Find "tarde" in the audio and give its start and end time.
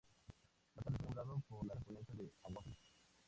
1.13-1.13